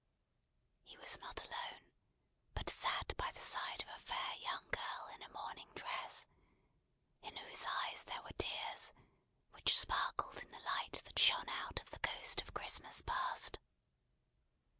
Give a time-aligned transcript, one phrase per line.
[0.81, 1.91] He was not alone,
[2.55, 6.25] but sat by the side of a fair young girl in a mourning dress:
[7.21, 8.93] in whose eyes there were tears,
[9.51, 13.59] which sparkled in the light that shone out of the Ghost of Christmas Past.